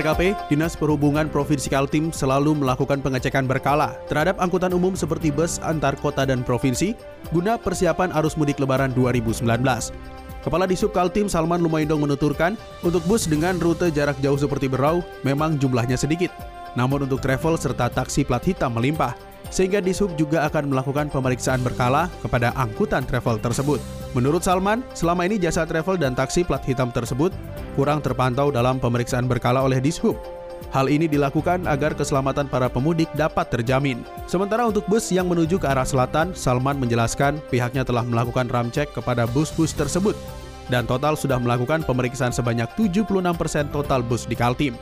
KP, 0.00 0.34
Dinas 0.48 0.74
Perhubungan 0.74 1.28
Provinsi 1.28 1.68
Kaltim 1.68 2.08
selalu 2.08 2.56
melakukan 2.56 3.04
pengecekan 3.04 3.44
berkala 3.44 3.94
terhadap 4.08 4.40
angkutan 4.40 4.72
umum 4.72 4.96
seperti 4.96 5.28
bus 5.28 5.60
antar 5.60 5.92
kota 6.00 6.24
dan 6.24 6.40
provinsi 6.40 6.96
guna 7.30 7.60
persiapan 7.60 8.08
arus 8.16 8.34
mudik 8.34 8.56
lebaran 8.56 8.90
2019. 8.96 9.44
Kepala 10.44 10.64
Disub 10.68 10.92
Kaltim 10.92 11.28
Salman 11.28 11.60
Lumaindong 11.60 12.04
menuturkan, 12.04 12.56
untuk 12.84 13.00
bus 13.08 13.24
dengan 13.24 13.56
rute 13.60 13.88
jarak 13.92 14.16
jauh 14.20 14.36
seperti 14.36 14.68
Berau 14.68 15.04
memang 15.24 15.56
jumlahnya 15.56 15.96
sedikit. 15.96 16.28
Namun 16.76 17.08
untuk 17.08 17.22
travel 17.24 17.56
serta 17.56 17.88
taksi 17.88 18.28
plat 18.28 18.44
hitam 18.44 18.76
melimpah, 18.76 19.16
sehingga 19.48 19.80
Disub 19.80 20.12
juga 20.20 20.44
akan 20.48 20.68
melakukan 20.68 21.08
pemeriksaan 21.08 21.64
berkala 21.64 22.12
kepada 22.20 22.52
angkutan 22.60 23.06
travel 23.08 23.40
tersebut. 23.40 23.80
Menurut 24.12 24.44
Salman, 24.44 24.84
selama 24.92 25.24
ini 25.24 25.40
jasa 25.40 25.64
travel 25.64 25.96
dan 25.96 26.12
taksi 26.12 26.44
plat 26.44 26.62
hitam 26.66 26.92
tersebut 26.92 27.32
kurang 27.74 28.00
terpantau 28.00 28.48
dalam 28.54 28.80
pemeriksaan 28.80 29.28
berkala 29.28 29.60
oleh 29.60 29.82
Dishub. 29.82 30.16
Hal 30.72 30.90
ini 30.90 31.06
dilakukan 31.06 31.68
agar 31.70 31.94
keselamatan 31.94 32.50
para 32.50 32.66
pemudik 32.66 33.06
dapat 33.14 33.46
terjamin. 33.50 34.02
Sementara 34.26 34.66
untuk 34.66 34.86
bus 34.90 35.12
yang 35.12 35.30
menuju 35.30 35.60
ke 35.60 35.66
arah 35.68 35.86
selatan, 35.86 36.34
Salman 36.34 36.80
menjelaskan 36.80 37.38
pihaknya 37.52 37.86
telah 37.86 38.02
melakukan 38.02 38.50
ramcek 38.50 38.90
kepada 38.90 39.28
bus-bus 39.30 39.76
tersebut 39.76 40.18
dan 40.72 40.88
total 40.88 41.14
sudah 41.14 41.36
melakukan 41.36 41.84
pemeriksaan 41.84 42.32
sebanyak 42.32 42.66
76% 42.74 43.04
total 43.70 44.00
bus 44.00 44.24
di 44.24 44.34
Kaltim. 44.34 44.74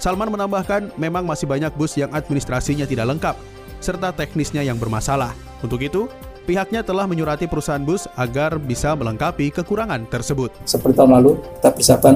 Salman 0.00 0.32
menambahkan 0.32 0.96
memang 0.96 1.28
masih 1.28 1.44
banyak 1.44 1.72
bus 1.76 1.96
yang 1.96 2.08
administrasinya 2.12 2.88
tidak 2.88 3.08
lengkap 3.16 3.36
serta 3.80 4.12
teknisnya 4.12 4.64
yang 4.64 4.76
bermasalah. 4.76 5.32
Untuk 5.60 5.80
itu, 5.80 6.08
pihaknya 6.44 6.80
telah 6.84 7.04
menyurati 7.04 7.46
perusahaan 7.46 7.80
bus 7.80 8.08
agar 8.16 8.56
bisa 8.56 8.92
melengkapi 8.96 9.52
kekurangan 9.52 10.04
tersebut. 10.08 10.52
Seperti 10.64 10.96
tahun 10.98 11.20
lalu, 11.20 11.40
kita 11.60 11.68
persiapan. 11.72 12.14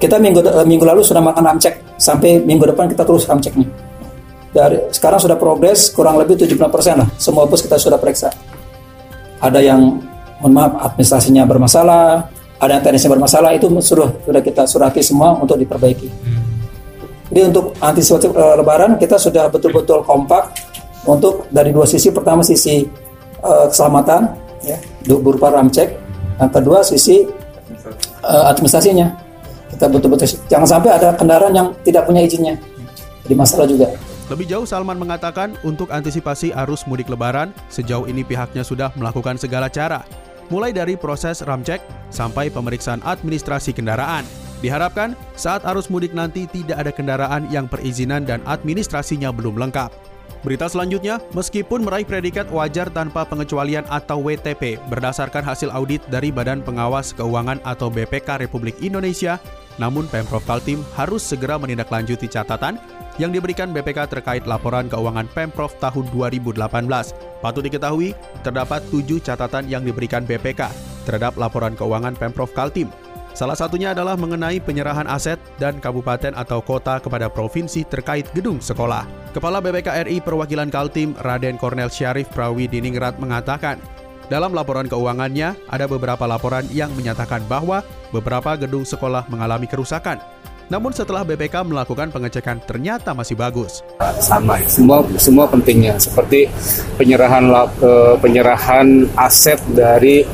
Kita 0.00 0.16
minggu 0.16 0.40
minggu 0.64 0.84
lalu 0.88 1.04
sudah 1.04 1.20
makan 1.20 1.52
ramcek, 1.52 1.98
sampai 2.00 2.40
minggu 2.40 2.64
depan 2.72 2.88
kita 2.88 3.04
terus 3.04 3.28
ramcek 3.28 3.54
nih. 3.54 3.68
Dari 4.52 4.76
sekarang 4.92 5.20
sudah 5.20 5.36
progres 5.36 5.88
kurang 5.92 6.20
lebih 6.20 6.36
70% 6.36 6.60
lah. 6.96 7.08
Semua 7.16 7.48
bus 7.48 7.64
kita 7.64 7.80
sudah 7.80 7.96
periksa. 7.96 8.28
Ada 9.40 9.60
yang 9.60 10.00
mohon 10.40 10.52
maaf 10.52 10.92
administrasinya 10.92 11.46
bermasalah, 11.46 12.26
ada 12.62 12.78
yang 12.78 12.82
teknisnya 12.82 13.10
bermasalah 13.10 13.50
itu 13.54 13.66
sudah 13.82 14.10
sudah 14.22 14.42
kita 14.42 14.62
surati 14.66 15.02
semua 15.02 15.34
untuk 15.38 15.58
diperbaiki. 15.58 16.08
Jadi 17.32 17.40
untuk 17.48 17.72
antisipasi 17.80 18.28
uh, 18.28 18.60
lebaran 18.60 19.00
kita 19.00 19.16
sudah 19.16 19.48
betul-betul 19.48 20.04
kompak 20.04 20.52
untuk 21.06 21.50
dari 21.50 21.70
dua 21.74 21.86
sisi. 21.88 22.08
Pertama 22.10 22.44
sisi 22.46 22.86
uh, 23.42 23.66
keselamatan 23.70 24.32
ya, 24.62 24.76
berupa 25.06 25.50
ramcek. 25.50 25.98
Yang 26.38 26.50
kedua 26.58 26.78
sisi 26.82 27.26
uh, 28.22 28.50
administrasinya. 28.50 29.08
Kita 29.72 29.88
betul-betul 29.88 30.28
jangan 30.52 30.68
sampai 30.68 30.90
ada 30.92 31.16
kendaraan 31.16 31.52
yang 31.56 31.68
tidak 31.80 32.04
punya 32.04 32.22
izinnya. 32.22 32.60
Jadi 33.24 33.34
masalah 33.34 33.64
juga. 33.64 33.88
Lebih 34.28 34.48
jauh 34.48 34.66
Salman 34.68 34.96
mengatakan 34.96 35.56
untuk 35.66 35.92
antisipasi 35.92 36.56
arus 36.64 36.88
mudik 36.88 37.08
lebaran, 37.10 37.52
sejauh 37.68 38.08
ini 38.08 38.24
pihaknya 38.24 38.64
sudah 38.64 38.92
melakukan 38.96 39.36
segala 39.36 39.68
cara. 39.68 40.04
Mulai 40.48 40.72
dari 40.72 41.00
proses 41.00 41.40
ramcek 41.40 41.80
sampai 42.12 42.52
pemeriksaan 42.52 43.00
administrasi 43.04 43.72
kendaraan. 43.72 44.24
Diharapkan 44.60 45.18
saat 45.34 45.66
arus 45.66 45.90
mudik 45.90 46.14
nanti 46.14 46.46
tidak 46.46 46.78
ada 46.78 46.92
kendaraan 46.94 47.50
yang 47.50 47.66
perizinan 47.66 48.22
dan 48.22 48.38
administrasinya 48.46 49.34
belum 49.34 49.58
lengkap. 49.58 50.11
Berita 50.42 50.66
selanjutnya, 50.66 51.22
meskipun 51.38 51.86
meraih 51.86 52.02
predikat 52.02 52.50
wajar 52.50 52.90
tanpa 52.90 53.22
pengecualian 53.22 53.86
atau 53.86 54.18
WTP 54.18 54.74
berdasarkan 54.90 55.38
hasil 55.38 55.70
audit 55.70 56.02
dari 56.10 56.34
Badan 56.34 56.66
Pengawas 56.66 57.14
Keuangan 57.14 57.62
atau 57.62 57.86
BPK 57.86 58.42
Republik 58.42 58.74
Indonesia, 58.82 59.38
namun 59.78 60.10
Pemprov 60.10 60.42
Kaltim 60.42 60.82
harus 60.98 61.22
segera 61.22 61.62
menindaklanjuti 61.62 62.26
catatan 62.26 62.74
yang 63.22 63.30
diberikan 63.30 63.70
BPK 63.70 64.18
terkait 64.18 64.42
laporan 64.42 64.90
keuangan 64.90 65.30
Pemprov 65.30 65.78
tahun 65.78 66.10
2018. 66.10 66.58
Patut 67.38 67.62
diketahui, 67.62 68.10
terdapat 68.42 68.82
tujuh 68.90 69.22
catatan 69.22 69.70
yang 69.70 69.86
diberikan 69.86 70.26
BPK 70.26 70.74
terhadap 71.06 71.38
laporan 71.38 71.78
keuangan 71.78 72.18
Pemprov 72.18 72.50
Kaltim 72.50 72.90
Salah 73.32 73.56
satunya 73.56 73.96
adalah 73.96 74.12
mengenai 74.12 74.60
penyerahan 74.60 75.08
aset 75.08 75.40
dan 75.56 75.80
kabupaten 75.80 76.36
atau 76.36 76.60
kota 76.60 77.00
kepada 77.00 77.32
provinsi 77.32 77.80
terkait 77.88 78.28
gedung 78.36 78.60
sekolah. 78.60 79.08
Kepala 79.32 79.64
BPK 79.64 80.04
RI 80.04 80.20
Perwakilan 80.20 80.68
Kaltim 80.68 81.16
Raden 81.16 81.56
Kornel 81.56 81.88
Syarif 81.88 82.28
Prawi 82.28 82.68
Diningrat 82.68 83.16
mengatakan, 83.16 83.80
dalam 84.28 84.52
laporan 84.52 84.84
keuangannya 84.84 85.56
ada 85.68 85.84
beberapa 85.88 86.28
laporan 86.28 86.68
yang 86.72 86.92
menyatakan 86.92 87.40
bahwa 87.48 87.80
beberapa 88.12 88.52
gedung 88.60 88.84
sekolah 88.84 89.24
mengalami 89.32 89.64
kerusakan. 89.64 90.20
Namun 90.72 90.96
setelah 90.96 91.20
BPK 91.20 91.68
melakukan 91.68 92.08
pengecekan 92.08 92.64
ternyata 92.64 93.12
masih 93.12 93.36
bagus. 93.36 93.84
Sama, 94.24 94.56
semua 94.64 95.04
semua 95.20 95.44
pentingnya 95.44 96.00
seperti 96.00 96.48
penyerahan 96.96 97.44
eh, 97.80 98.14
penyerahan 98.16 99.04
aset 99.20 99.60
dari 99.76 100.24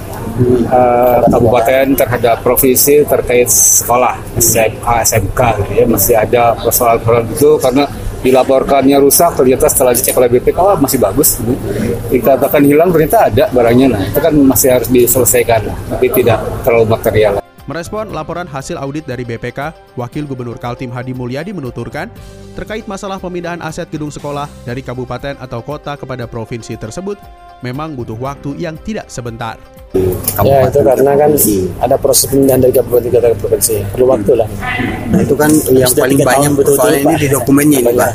uh, 0.68 1.20
kabupaten 1.28 1.94
terhadap 1.94 2.40
provinsi 2.42 3.04
terkait 3.04 3.48
sekolah 3.50 4.18
SMA, 4.38 4.96
SMK 5.04 5.40
ya. 5.74 5.84
Masih 5.84 6.14
ada 6.14 6.54
persoalan-persoalan 6.58 7.26
itu 7.34 7.50
karena 7.58 7.84
dilaporkannya 8.18 8.98
rusak 8.98 9.38
ternyata 9.38 9.70
setelah 9.70 9.94
dicek 9.94 10.14
oleh 10.18 10.26
BPK 10.26 10.58
oh, 10.58 10.74
masih 10.82 10.98
bagus 10.98 11.38
dikatakan 12.10 12.66
hilang 12.66 12.90
ternyata 12.90 13.30
ada 13.30 13.44
barangnya. 13.54 13.86
Nah 13.94 14.02
itu 14.02 14.18
kan 14.18 14.34
masih 14.34 14.68
harus 14.74 14.88
diselesaikan 14.90 15.70
tapi 15.90 16.10
tidak 16.10 16.42
terlalu 16.66 16.86
material. 16.90 17.38
Merespon 17.68 18.08
laporan 18.16 18.48
hasil 18.48 18.80
audit 18.80 19.04
dari 19.04 19.28
BPK, 19.28 19.92
Wakil 19.92 20.24
Gubernur 20.24 20.56
Kaltim 20.56 20.88
Hadi 20.88 21.12
Mulyadi 21.12 21.52
menuturkan, 21.52 22.08
terkait 22.56 22.88
masalah 22.88 23.20
pemindahan 23.20 23.60
aset 23.60 23.92
gedung 23.92 24.08
sekolah 24.08 24.48
dari 24.64 24.80
kabupaten 24.80 25.36
atau 25.36 25.60
kota 25.60 25.92
kepada 26.00 26.24
provinsi 26.24 26.80
tersebut, 26.80 27.20
memang 27.60 27.92
butuh 27.92 28.16
waktu 28.16 28.56
yang 28.56 28.80
tidak 28.80 29.12
sebentar. 29.12 29.60
Ya 30.44 30.68
itu 30.68 30.80
karena 30.84 31.12
kan 31.16 31.30
ada 31.80 31.96
proses 31.96 32.28
pemindahan 32.28 32.60
dari 32.60 32.76
kabupaten 32.76 33.08
ke 33.08 33.18
provinsi, 33.40 33.80
perlu 33.88 34.06
waktu 34.12 34.32
lah. 34.36 34.48
Nah, 35.08 35.20
itu 35.24 35.32
kan 35.32 35.48
yang 35.72 35.88
paling 35.96 36.20
banyak 36.20 36.52
betul-betul 36.52 36.92
ini 36.92 37.14
di 37.16 37.28
dokumennya 37.32 37.78
ini 37.80 37.92
Pak. 37.96 38.12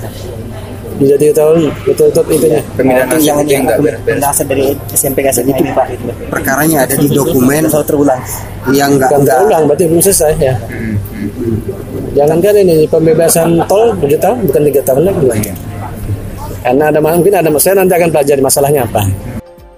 Di 0.93 1.09
jadi 1.09 1.33
tahun 1.33 1.73
betul 1.89 2.13
betul 2.13 2.23
itu 2.37 2.47
ya 2.53 2.61
pemindahan 2.77 3.09
aset 3.09 3.25
yang 3.25 3.37
yang 3.49 3.61
enggak 3.65 3.79
beres 4.05 4.39
dari 4.45 4.77
SMP 4.93 5.25
ke 5.25 5.33
SMP 5.33 5.57
itu 5.57 5.73
pak. 5.73 5.89
perkaranya 6.29 6.85
ada 6.85 6.93
di 6.93 7.09
dokumen 7.09 7.65
selalu 7.65 7.85
terulang. 7.89 8.21
yang 8.69 8.93
enggak 8.93 9.09
enggak 9.17 9.41
terulang 9.41 9.63
berarti 9.65 9.83
belum 9.89 10.01
selesai 10.05 10.33
ya. 10.37 10.55
Jangan 12.13 12.37
kan 12.37 12.53
ini 12.61 12.85
pembebasan 12.85 13.57
tol 13.65 13.89
tujuh 14.05 14.21
tahun 14.21 14.45
bukan 14.45 14.61
tiga 14.69 14.81
tahun 14.85 15.01
lagi. 15.09 15.49
Karena 16.61 16.83
ada 16.93 16.99
mungkin 17.01 17.33
ada 17.33 17.49
masalah 17.49 17.81
nanti 17.81 17.93
akan 17.97 18.09
pelajari 18.13 18.41
masalahnya 18.45 18.85
apa 18.85 19.32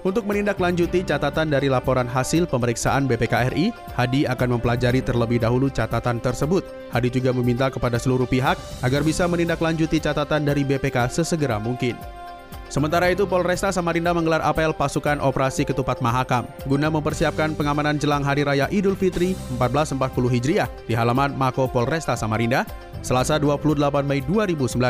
untuk 0.06 0.22
menindaklanjuti 0.22 1.02
catatan 1.02 1.50
dari 1.50 1.66
laporan 1.66 2.06
hasil 2.06 2.46
pemeriksaan 2.46 3.10
BPKRI, 3.10 3.74
Hadi 3.98 4.22
akan 4.30 4.54
mempelajari 4.54 5.02
terlebih 5.02 5.42
dahulu 5.42 5.66
catatan 5.66 6.22
tersebut. 6.22 6.62
Hadi 6.94 7.10
juga 7.10 7.34
meminta 7.34 7.66
kepada 7.66 7.98
seluruh 7.98 8.30
pihak 8.30 8.54
agar 8.86 9.02
bisa 9.02 9.26
menindaklanjuti 9.26 9.98
catatan 9.98 10.46
dari 10.46 10.62
BPK 10.62 11.10
sesegera 11.10 11.58
mungkin. 11.58 11.98
Sementara 12.66 13.06
itu, 13.14 13.30
Polresta 13.30 13.70
Samarinda 13.70 14.10
menggelar 14.10 14.42
apel 14.42 14.74
pasukan 14.74 15.22
operasi 15.22 15.62
ketupat 15.62 16.02
Mahakam 16.02 16.50
guna 16.66 16.90
mempersiapkan 16.90 17.54
pengamanan 17.54 17.94
jelang 17.94 18.26
Hari 18.26 18.42
Raya 18.42 18.66
Idul 18.74 18.98
Fitri 18.98 19.38
1440 19.58 20.34
Hijriah 20.34 20.68
di 20.86 20.94
halaman 20.98 21.34
Mako 21.38 21.70
Polresta 21.70 22.18
Samarinda, 22.18 22.66
Selasa 23.06 23.38
28 23.38 24.02
Mei 24.02 24.18
2019. 24.18 24.82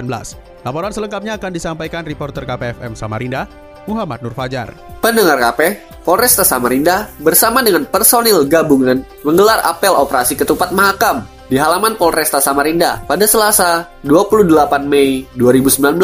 Laporan 0.65 0.93
selengkapnya 0.93 1.37
akan 1.37 1.53
disampaikan 1.53 2.03
reporter 2.09 2.49
KPFM 2.49 2.97
Samarinda, 2.97 3.45
Muhammad 3.87 4.23
Nur 4.23 4.35
Fajar. 4.35 4.75
Pendengar 5.01 5.39
KP, 5.39 5.61
Polresta 6.07 6.47
Samarinda 6.47 7.11
bersama 7.19 7.63
dengan 7.63 7.83
personil 7.87 8.47
gabungan 8.47 9.03
menggelar 9.27 9.63
apel 9.67 9.95
operasi 9.95 10.39
ketupat 10.39 10.71
Mahakam 10.71 11.27
di 11.47 11.59
halaman 11.59 11.95
Polresta 11.95 12.43
Samarinda 12.43 13.03
pada 13.07 13.27
Selasa 13.27 13.91
28 14.03 14.87
Mei 14.87 15.27
2019. 15.35 15.99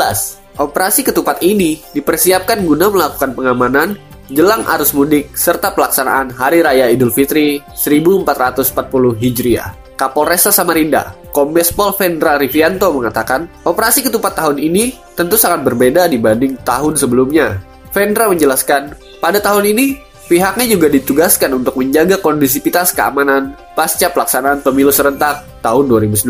Operasi 0.58 1.00
ketupat 1.06 1.40
ini 1.42 1.80
dipersiapkan 1.94 2.62
guna 2.62 2.90
melakukan 2.92 3.32
pengamanan 3.32 3.96
jelang 4.30 4.62
arus 4.64 4.94
mudik 4.94 5.32
serta 5.34 5.72
pelaksanaan 5.74 6.32
Hari 6.32 6.62
Raya 6.62 6.86
Idul 6.90 7.10
Fitri 7.10 7.60
1440 7.74 9.18
Hijriah. 9.18 9.82
Kapolresta 9.96 10.50
Samarinda, 10.50 11.14
Kombes 11.30 11.70
Pol 11.70 11.94
Vendra 11.94 12.34
Rivianto 12.34 12.90
mengatakan, 12.90 13.46
operasi 13.62 14.02
ketupat 14.02 14.34
tahun 14.34 14.58
ini 14.58 15.14
tentu 15.14 15.38
sangat 15.38 15.62
berbeda 15.62 16.10
dibanding 16.10 16.58
tahun 16.66 16.98
sebelumnya. 16.98 17.71
Vendra 17.92 18.24
menjelaskan, 18.24 18.96
pada 19.20 19.36
tahun 19.36 19.76
ini 19.76 20.00
pihaknya 20.24 20.64
juga 20.64 20.88
ditugaskan 20.88 21.60
untuk 21.60 21.76
menjaga 21.76 22.16
kondisivitas 22.24 22.96
keamanan 22.96 23.52
pasca 23.76 24.08
pelaksanaan 24.08 24.64
pemilu 24.64 24.88
serentak 24.88 25.44
tahun 25.60 25.92
2019. 25.92 26.24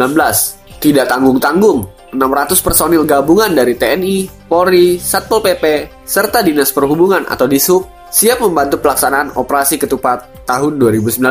Tidak 0.82 1.06
tanggung-tanggung, 1.06 1.86
600 2.10 2.58
personil 2.58 3.06
gabungan 3.06 3.54
dari 3.54 3.78
TNI, 3.78 4.50
Polri, 4.50 4.98
Satpol 4.98 5.38
PP, 5.38 5.64
serta 6.02 6.42
Dinas 6.42 6.74
Perhubungan 6.74 7.22
atau 7.30 7.46
Disub 7.46 7.86
siap 8.10 8.42
membantu 8.42 8.82
pelaksanaan 8.82 9.38
operasi 9.38 9.78
ketupat 9.78 10.44
tahun 10.44 10.76
2019. 10.82 11.22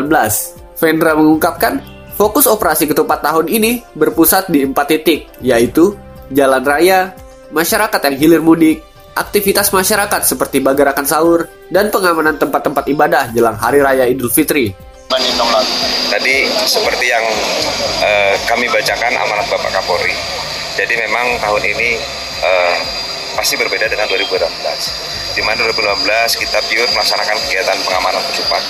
Vendra 0.79 1.11
mengungkapkan, 1.13 1.83
fokus 2.15 2.47
operasi 2.47 2.87
ketupat 2.87 3.19
tahun 3.21 3.51
ini 3.51 3.83
berpusat 3.93 4.47
di 4.47 4.63
empat 4.63 4.95
titik, 4.95 5.29
yaitu 5.43 5.93
jalan 6.31 6.63
raya, 6.63 7.13
masyarakat 7.51 7.99
yang 8.07 8.15
hilir 8.17 8.41
mudik, 8.41 8.81
aktivitas 9.15 9.73
masyarakat 9.75 10.21
seperti 10.23 10.63
bagarakan 10.63 11.03
sahur, 11.03 11.47
dan 11.71 11.87
pengamanan 11.91 12.35
tempat-tempat 12.39 12.87
ibadah 12.91 13.31
jelang 13.31 13.55
Hari 13.55 13.79
Raya 13.79 14.05
Idul 14.07 14.31
Fitri. 14.31 14.71
Tadi 16.11 16.35
seperti 16.67 17.05
yang 17.11 17.25
uh, 18.03 18.35
kami 18.47 18.67
bacakan 18.71 19.11
amanat 19.15 19.47
Bapak 19.51 19.71
Kapolri. 19.75 20.15
Jadi 20.79 20.95
memang 20.95 21.35
tahun 21.43 21.63
ini 21.67 21.99
uh, 22.43 22.75
pasti 23.35 23.59
berbeda 23.59 23.91
dengan 23.91 24.07
2018. 24.07 25.35
Di 25.35 25.43
mana 25.43 25.63
2018 25.67 26.07
kita 26.39 26.59
pure 26.67 26.91
melaksanakan 26.95 27.37
kegiatan 27.47 27.77
pengamanan 27.83 28.23
ketupat. 28.31 28.63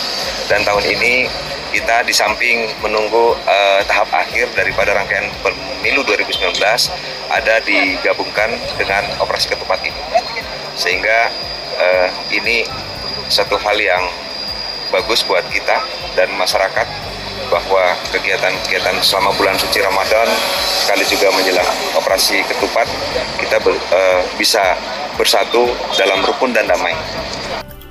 Dan 0.49 0.65
tahun 0.65 0.85
ini 0.85 1.29
kita 1.71 2.03
di 2.03 2.13
samping 2.13 2.67
menunggu 2.81 3.37
uh, 3.37 3.81
tahap 3.85 4.09
akhir 4.11 4.49
daripada 4.57 4.97
rangkaian 4.97 5.29
pemilu 5.45 6.01
2019 6.03 6.57
ada 7.31 7.55
digabungkan 7.63 8.49
dengan 8.75 9.05
operasi 9.21 9.53
ketupat 9.53 9.79
ini. 9.85 10.00
Sehingga 10.75 11.31
uh, 11.77 12.07
ini 12.31 12.63
satu 13.31 13.55
hal 13.59 13.77
yang 13.79 14.03
bagus 14.91 15.23
buat 15.23 15.43
kita 15.47 15.79
dan 16.19 16.27
masyarakat 16.35 16.87
bahwa 17.47 17.83
kegiatan-kegiatan 18.15 18.95
selama 19.03 19.35
bulan 19.35 19.55
suci 19.59 19.83
Ramadan 19.83 20.27
sekali 20.83 21.03
juga 21.07 21.27
menjelang 21.35 21.67
operasi 21.99 22.43
ketupat 22.47 22.87
kita 23.39 23.59
ber, 23.59 23.75
uh, 23.75 24.21
bisa 24.39 24.75
bersatu 25.19 25.67
dalam 25.95 26.23
rukun 26.23 26.55
dan 26.55 26.67
damai. 26.67 26.95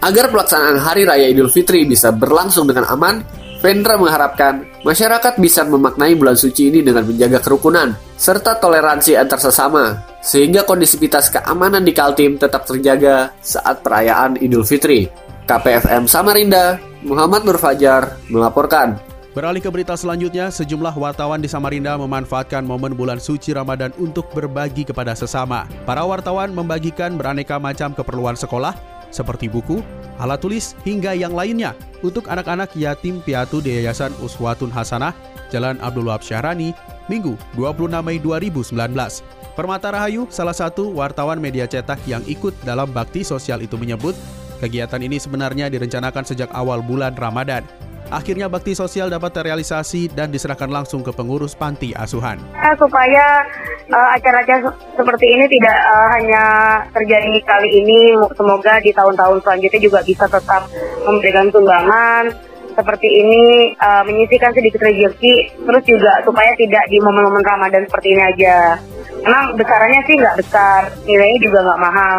Agar 0.00 0.32
pelaksanaan 0.32 0.80
Hari 0.80 1.04
Raya 1.04 1.28
Idul 1.28 1.52
Fitri 1.52 1.84
bisa 1.84 2.08
berlangsung 2.08 2.64
dengan 2.64 2.88
aman, 2.88 3.20
Vendra 3.60 4.00
mengharapkan 4.00 4.64
masyarakat 4.80 5.36
bisa 5.36 5.68
memaknai 5.68 6.16
bulan 6.16 6.32
suci 6.32 6.72
ini 6.72 6.80
dengan 6.80 7.04
menjaga 7.04 7.44
kerukunan 7.44 7.92
serta 8.16 8.56
toleransi 8.56 9.20
antar 9.20 9.36
sesama, 9.36 10.00
sehingga 10.20 10.68
kondisivitas 10.68 11.32
keamanan 11.32 11.84
di 11.84 11.96
Kaltim 11.96 12.36
tetap 12.36 12.68
terjaga 12.68 13.32
saat 13.40 13.80
perayaan 13.80 14.40
Idul 14.40 14.64
Fitri. 14.64 15.08
KPFM 15.48 16.06
Samarinda, 16.06 16.78
Muhammad 17.02 17.42
Nur 17.42 17.58
Fajar 17.58 18.20
melaporkan. 18.30 19.00
Beralih 19.30 19.62
ke 19.62 19.70
berita 19.70 19.94
selanjutnya, 19.94 20.50
sejumlah 20.50 20.94
wartawan 20.94 21.38
di 21.38 21.46
Samarinda 21.46 21.94
memanfaatkan 21.98 22.66
momen 22.66 22.94
bulan 22.94 23.22
suci 23.22 23.54
Ramadan 23.54 23.94
untuk 23.98 24.30
berbagi 24.34 24.86
kepada 24.86 25.14
sesama. 25.14 25.66
Para 25.86 26.02
wartawan 26.02 26.50
membagikan 26.50 27.14
beraneka 27.14 27.58
macam 27.58 27.94
keperluan 27.94 28.34
sekolah, 28.34 28.74
seperti 29.14 29.46
buku, 29.46 29.82
alat 30.18 30.38
tulis, 30.42 30.74
hingga 30.82 31.14
yang 31.14 31.34
lainnya 31.34 31.78
untuk 32.02 32.26
anak-anak 32.26 32.74
yatim 32.74 33.22
piatu 33.22 33.62
di 33.62 33.78
Yayasan 33.78 34.14
Uswatun 34.18 34.70
Hasanah, 34.70 35.14
Jalan 35.50 35.78
Abdul 35.82 36.10
Wahab 36.10 36.22
Syahrani, 36.22 36.74
Minggu 37.10 37.34
26 37.58 38.02
Mei 38.06 38.18
2019. 38.22 39.39
Permata 39.50 39.90
Rahayu, 39.90 40.30
salah 40.30 40.54
satu 40.54 40.94
wartawan 40.94 41.42
media 41.42 41.66
cetak 41.66 41.98
yang 42.06 42.22
ikut 42.30 42.54
dalam 42.62 42.86
bakti 42.94 43.26
sosial 43.26 43.58
itu 43.58 43.74
menyebut, 43.74 44.14
kegiatan 44.62 45.02
ini 45.02 45.18
sebenarnya 45.18 45.66
direncanakan 45.66 46.22
sejak 46.22 46.48
awal 46.54 46.78
bulan 46.80 47.18
Ramadan. 47.18 47.66
Akhirnya 48.10 48.50
bakti 48.50 48.74
sosial 48.74 49.06
dapat 49.06 49.30
terrealisasi 49.30 50.10
dan 50.14 50.34
diserahkan 50.34 50.66
langsung 50.66 51.02
ke 51.02 51.14
pengurus 51.14 51.54
panti 51.54 51.94
asuhan. 51.94 52.42
Supaya 52.74 53.46
uh, 53.90 54.08
acara-acara 54.18 54.70
seperti 54.98 55.26
ini 55.30 55.46
tidak 55.46 55.78
uh, 55.78 56.08
hanya 56.14 56.44
terjadi 56.90 57.38
kali 57.46 57.70
ini, 57.70 58.18
semoga 58.34 58.82
di 58.82 58.90
tahun-tahun 58.94 59.46
selanjutnya 59.46 59.80
juga 59.82 59.98
bisa 60.02 60.26
tetap 60.26 60.66
memberikan 61.06 61.50
sumbangan 61.54 62.34
seperti 62.74 63.08
ini, 63.10 63.74
uh, 63.78 64.02
menyisikan 64.06 64.54
sedikit 64.54 64.82
rezeki, 64.82 65.54
terus 65.62 65.84
juga 65.86 66.12
supaya 66.26 66.50
tidak 66.58 66.86
di 66.90 66.98
momen-momen 67.02 67.42
Ramadan 67.46 67.86
seperti 67.86 68.14
ini 68.14 68.22
aja. 68.26 68.78
Emang 69.20 69.52
besarannya 69.56 70.00
sih 70.08 70.14
nggak 70.16 70.36
besar, 70.40 70.80
nilainya 71.04 71.38
juga 71.44 71.58
nggak 71.64 71.80
mahal. 71.80 72.16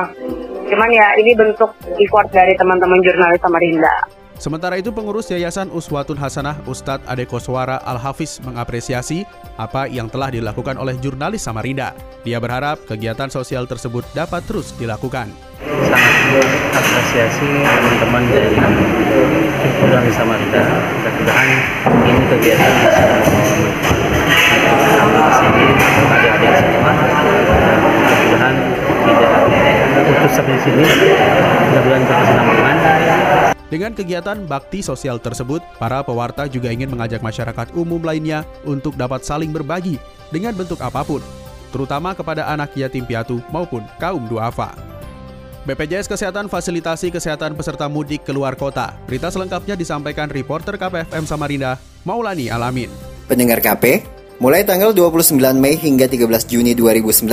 Cuman 0.69 0.89
ya 0.94 1.07
ini 1.19 1.36
bentuk 1.36 1.71
effort 2.00 2.27
dari 2.31 2.53
teman-teman 2.56 3.01
jurnalis 3.03 3.42
Samarinda. 3.42 3.95
Sementara 4.42 4.74
itu 4.74 4.89
pengurus 4.89 5.30
Yayasan 5.30 5.69
Uswatun 5.69 6.18
Hasanah 6.18 6.65
Ustadz 6.65 7.06
Ade 7.06 7.30
Koswara 7.30 7.77
Al-Hafiz 7.86 8.42
mengapresiasi 8.42 9.21
apa 9.53 9.86
yang 9.86 10.09
telah 10.09 10.33
dilakukan 10.33 10.81
oleh 10.81 10.98
jurnalis 10.98 11.45
Samarinda. 11.45 11.94
Dia 12.25 12.42
berharap 12.42 12.81
kegiatan 12.89 13.30
sosial 13.30 13.69
tersebut 13.69 14.01
dapat 14.18 14.42
terus 14.50 14.74
dilakukan. 14.81 15.30
Sangat 15.62 16.42
apresiasi 16.74 17.50
teman-teman 17.62 18.24
dari 18.33 18.57
jurnalis 19.77 20.15
Samarinda. 20.18 20.63
Mudah-mudahan 20.89 21.50
ini 22.09 22.24
kegiatan 22.33 22.71
bisa 22.81 24.00
kami 25.01 25.18
di 25.18 25.33
sini 25.33 25.65
adik-adik 26.13 26.53
semua. 26.62 26.92
Mudah-mudahan 28.01 28.56
tidak 29.01 30.03
putus 30.06 30.31
sampai 30.38 30.53
di 30.53 30.62
sini. 30.62 30.83
Mudah-mudahan 31.69 32.03
berkesinambungan. 32.06 32.75
Dengan 33.71 33.95
kegiatan 33.95 34.38
bakti 34.51 34.83
sosial 34.83 35.15
tersebut, 35.15 35.63
para 35.80 36.03
pewarta 36.03 36.44
juga 36.44 36.68
ingin 36.75 36.92
mengajak 36.92 37.24
masyarakat 37.24 37.71
umum 37.71 38.03
lainnya 38.03 38.44
untuk 38.68 39.00
dapat 39.00 39.24
saling 39.24 39.56
berbagi 39.56 39.95
dengan 40.27 40.51
bentuk 40.51 40.83
apa 40.83 41.07
pun, 41.07 41.24
terutama 41.71 42.12
kepada 42.12 42.51
anak 42.51 42.75
yatim 42.75 43.07
piatu 43.07 43.39
maupun 43.48 43.80
kaum 43.95 44.27
duafa. 44.27 44.75
BPJS 45.63 46.09
Kesehatan 46.12 46.51
fasilitasi 46.51 47.13
kesehatan 47.13 47.53
peserta 47.56 47.88
mudik 47.88 48.27
keluar 48.27 48.59
kota. 48.59 48.98
Berita 49.07 49.31
selengkapnya 49.31 49.80
disampaikan 49.80 50.27
reporter 50.27 50.75
KPFM 50.75 51.24
Samarinda, 51.24 51.79
Maulani 52.03 52.51
Alamin. 52.51 52.91
Pendengar 53.29 53.63
KP, 53.63 54.03
mulai 54.41 54.65
tanggal 54.65 54.89
29 54.89 55.38
Mei 55.62 55.77
hingga 55.77 56.10
13 56.10 56.50
Juni 56.50 56.74
2019, 56.74 57.29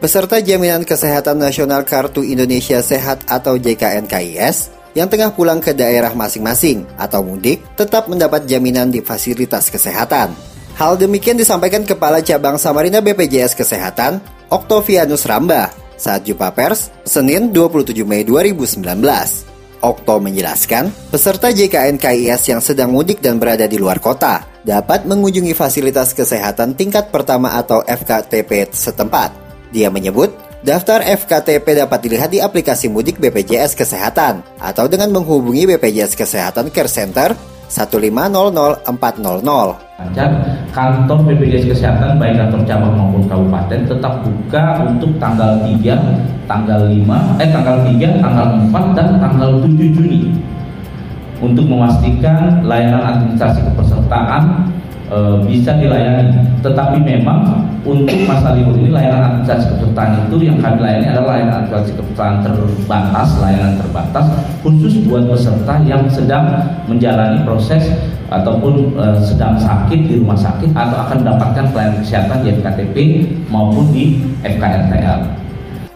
peserta 0.00 0.40
Jaminan 0.40 0.80
Kesehatan 0.80 1.36
Nasional 1.36 1.84
Kartu 1.84 2.24
Indonesia 2.24 2.80
Sehat 2.80 3.28
atau 3.28 3.60
JKNKIS 3.60 4.72
yang 4.96 5.12
tengah 5.12 5.36
pulang 5.36 5.60
ke 5.60 5.76
daerah 5.76 6.16
masing-masing 6.16 6.88
atau 6.96 7.20
mudik 7.20 7.60
tetap 7.76 8.08
mendapat 8.08 8.48
jaminan 8.48 8.88
di 8.88 9.04
fasilitas 9.04 9.68
kesehatan. 9.68 10.32
Hal 10.80 10.96
demikian 10.96 11.36
disampaikan 11.36 11.84
Kepala 11.84 12.24
Cabang 12.24 12.56
Samarinda 12.56 13.04
BPJS 13.04 13.52
Kesehatan, 13.52 14.24
Oktovianus 14.48 15.28
Ramba, 15.28 15.68
saat 16.00 16.24
jumpa 16.24 16.48
pers 16.56 16.88
Senin 17.04 17.52
27 17.52 17.92
Mei 18.08 18.24
2019. 18.24 18.80
Okto 19.84 20.16
menjelaskan, 20.16 20.88
peserta 21.12 21.52
JKN 21.52 22.00
KIS 22.00 22.42
yang 22.48 22.64
sedang 22.64 22.88
mudik 22.88 23.20
dan 23.20 23.36
berada 23.36 23.68
di 23.68 23.76
luar 23.76 24.00
kota 24.00 24.51
dapat 24.62 25.06
mengunjungi 25.06 25.54
fasilitas 25.54 26.14
kesehatan 26.14 26.78
tingkat 26.78 27.10
pertama 27.10 27.58
atau 27.58 27.82
FKTP 27.82 28.70
setempat. 28.70 29.34
Dia 29.74 29.90
menyebut, 29.90 30.30
Daftar 30.62 31.02
FKTP 31.02 31.74
dapat 31.74 32.06
dilihat 32.06 32.30
di 32.30 32.38
aplikasi 32.38 32.86
Mudik 32.86 33.18
BPJS 33.18 33.74
Kesehatan 33.74 34.46
atau 34.62 34.86
dengan 34.86 35.10
menghubungi 35.10 35.66
BPJS 35.66 36.14
Kesehatan 36.14 36.70
Care 36.70 36.86
Center 36.86 37.34
1500400. 37.66 38.86
Kantor 40.70 41.18
BPJS 41.26 41.66
Kesehatan 41.66 42.14
baik 42.14 42.38
kantor 42.38 42.62
cabang 42.62 42.94
maupun 42.94 43.26
kabupaten 43.26 43.90
tetap 43.90 44.22
buka 44.22 44.86
untuk 44.86 45.10
tanggal 45.18 45.58
3, 45.66 46.46
tanggal 46.46 46.86
5, 46.86 47.42
eh 47.42 47.48
tanggal 47.50 47.76
3, 47.82 48.22
tanggal 48.22 48.46
4 48.70 48.94
dan 48.94 49.08
tanggal 49.18 49.50
7 49.66 49.66
Juni 49.98 50.30
untuk 51.42 51.66
memastikan 51.66 52.62
layanan 52.62 53.02
administrasi 53.02 53.66
kepesertaan 53.66 54.70
e, 55.10 55.18
bisa 55.50 55.74
dilayani. 55.74 56.38
Tetapi 56.62 57.02
memang 57.02 57.66
untuk 57.82 58.14
masa 58.30 58.54
libur 58.54 58.78
ini 58.78 58.94
layanan 58.94 59.36
administrasi 59.42 59.74
kepesertaan 59.74 60.30
itu 60.30 60.46
yang 60.46 60.62
kami 60.62 60.78
layani 60.78 61.06
adalah 61.10 61.34
layanan 61.34 61.54
administrasi 61.66 61.90
kepesertaan 61.98 62.36
terbatas, 62.46 63.28
layanan 63.42 63.74
terbatas 63.82 64.26
khusus 64.62 64.94
buat 65.02 65.26
peserta 65.26 65.74
yang 65.82 66.06
sedang 66.06 66.46
menjalani 66.86 67.42
proses 67.42 67.82
ataupun 68.30 68.94
e, 68.94 69.04
sedang 69.26 69.58
sakit 69.58 70.00
di 70.08 70.14
rumah 70.22 70.38
sakit 70.38 70.70
atau 70.72 70.96
akan 71.04 71.26
mendapatkan 71.26 71.64
pelayanan 71.74 71.98
kesehatan 72.00 72.38
di 72.46 72.48
FKTP 72.62 72.96
maupun 73.50 73.90
di 73.90 74.22
FKRTL. 74.46 75.20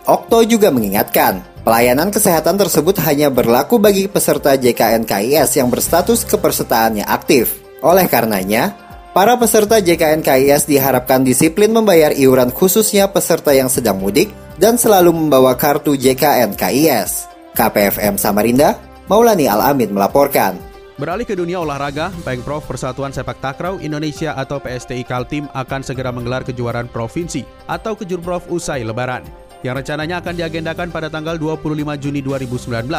Okto 0.06 0.42
juga 0.46 0.70
mengingatkan 0.70 1.55
Pelayanan 1.66 2.14
kesehatan 2.14 2.62
tersebut 2.62 2.94
hanya 3.02 3.26
berlaku 3.26 3.82
bagi 3.82 4.06
peserta 4.06 4.54
JKN 4.54 5.02
KIS 5.02 5.58
yang 5.58 5.66
berstatus 5.66 6.22
kepesertaannya 6.22 7.02
aktif. 7.02 7.58
Oleh 7.82 8.06
karenanya, 8.06 8.70
para 9.10 9.34
peserta 9.34 9.82
JKN 9.82 10.22
KIS 10.22 10.70
diharapkan 10.70 11.26
disiplin 11.26 11.74
membayar 11.74 12.14
iuran 12.14 12.54
khususnya 12.54 13.10
peserta 13.10 13.50
yang 13.50 13.66
sedang 13.66 13.98
mudik 13.98 14.30
dan 14.62 14.78
selalu 14.78 15.10
membawa 15.10 15.58
kartu 15.58 15.98
JKN 15.98 16.54
KIS. 16.54 17.26
KPFM 17.58 18.14
Samarinda, 18.14 18.78
Maulani 19.10 19.50
Al-Amin 19.50 19.90
melaporkan. 19.90 20.54
Beralih 21.02 21.26
ke 21.26 21.34
dunia 21.34 21.58
olahraga, 21.58 22.14
Pengprov 22.22 22.62
Persatuan 22.62 23.10
Sepak 23.10 23.42
Takraw 23.42 23.82
Indonesia 23.82 24.38
atau 24.38 24.62
PSTI 24.62 25.02
Kaltim 25.02 25.50
akan 25.50 25.82
segera 25.82 26.14
menggelar 26.14 26.46
kejuaraan 26.46 26.86
provinsi 26.86 27.42
atau 27.66 27.98
kejurprov 27.98 28.46
usai 28.54 28.86
lebaran 28.86 29.45
yang 29.62 29.78
rencananya 29.78 30.20
akan 30.20 30.34
diagendakan 30.36 30.88
pada 30.92 31.08
tanggal 31.08 31.38
25 31.38 31.62
Juni 31.96 32.20
2019. 32.20 32.90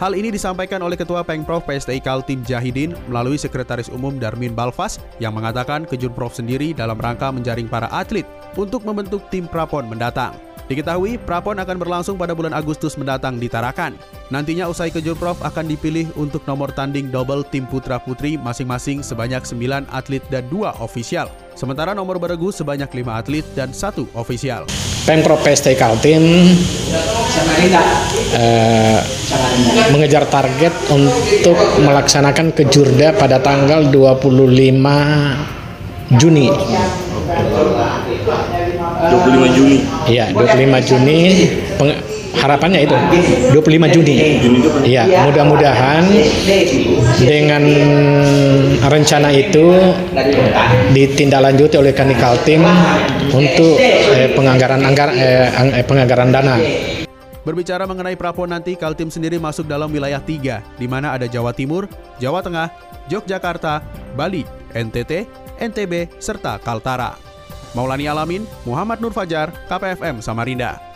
Hal 0.00 0.12
ini 0.14 0.28
disampaikan 0.32 0.80
oleh 0.80 0.94
Ketua 0.94 1.26
Pengprov 1.26 1.66
PSTI 1.66 2.00
Kaltim 2.00 2.46
Jahidin 2.46 2.96
melalui 3.10 3.36
Sekretaris 3.36 3.92
Umum 3.92 4.16
Darmin 4.16 4.56
Balfas 4.56 5.02
yang 5.20 5.36
mengatakan 5.36 5.84
kejurprov 5.84 6.32
sendiri 6.32 6.72
dalam 6.72 6.96
rangka 6.96 7.28
menjaring 7.28 7.66
para 7.66 7.90
atlet 7.92 8.24
untuk 8.56 8.86
membentuk 8.86 9.26
tim 9.28 9.44
prapon 9.44 9.84
mendatang. 9.90 10.36
Diketahui, 10.66 11.22
Prapon 11.22 11.62
akan 11.62 11.78
berlangsung 11.78 12.18
pada 12.18 12.34
bulan 12.34 12.50
Agustus 12.50 12.98
mendatang 12.98 13.38
di 13.38 13.46
Tarakan. 13.46 13.94
Nantinya 14.34 14.66
usai 14.66 14.90
kejurprov 14.90 15.38
akan 15.38 15.70
dipilih 15.70 16.10
untuk 16.18 16.42
nomor 16.50 16.74
tanding 16.74 17.06
double 17.06 17.46
tim 17.46 17.70
putra-putri 17.70 18.34
masing-masing 18.34 18.98
sebanyak 18.98 19.46
9 19.46 19.86
atlet 19.94 20.22
dan 20.26 20.42
2 20.50 20.82
ofisial. 20.82 21.30
Sementara 21.54 21.94
nomor 21.94 22.18
beregu 22.18 22.50
sebanyak 22.50 22.90
5 22.90 23.06
atlet 23.22 23.46
dan 23.54 23.70
1 23.70 24.10
ofisial. 24.18 24.66
Pemprov 25.06 25.38
PST 25.46 25.78
Kaltim 25.78 26.22
eh, 28.34 28.98
mengejar 29.94 30.26
target 30.26 30.74
untuk 30.90 31.54
melaksanakan 31.78 32.50
kejurda 32.50 33.14
pada 33.14 33.38
tanggal 33.38 33.86
25 33.86 34.26
Juni 36.18 36.50
25 39.06 39.56
Juni. 39.56 39.78
Iya, 40.08 40.32
25 40.32 40.88
Juni. 40.88 41.18
Harapannya 42.36 42.84
itu 42.84 42.96
25 43.52 43.94
Juni. 43.96 44.14
Iya, 44.84 45.26
mudah-mudahan 45.26 46.04
dengan 47.20 47.62
rencana 48.86 49.32
itu 49.32 49.72
ditindaklanjuti 50.92 51.76
oleh 51.80 51.92
Kanikal 51.96 52.38
Tim 52.44 52.62
untuk 53.32 53.80
eh, 53.80 54.30
penganggaran 54.36 54.80
anggar, 54.84 55.10
eh, 55.16 55.48
eh, 55.80 55.84
penganggaran 55.84 56.30
dana. 56.30 56.56
Berbicara 57.46 57.86
mengenai 57.86 58.18
Prapon 58.18 58.50
nanti, 58.50 58.74
Kaltim 58.74 59.06
sendiri 59.06 59.38
masuk 59.38 59.70
dalam 59.70 59.86
wilayah 59.86 60.18
tiga, 60.18 60.66
di 60.74 60.90
mana 60.90 61.14
ada 61.14 61.30
Jawa 61.30 61.54
Timur, 61.54 61.86
Jawa 62.18 62.42
Tengah, 62.42 62.74
Yogyakarta, 63.06 63.86
Bali, 64.18 64.42
NTT, 64.74 65.30
NTB, 65.62 66.18
serta 66.18 66.58
Kaltara. 66.58 67.14
Maulani 67.70 68.08
Alamin, 68.10 68.42
Muhammad 68.66 68.98
Nur 68.98 69.12
Fajar, 69.14 69.52
KPFM 69.70 70.18
Samarinda. 70.24 70.95